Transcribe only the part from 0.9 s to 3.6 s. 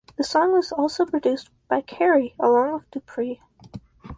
produced by Carey along with Dupri.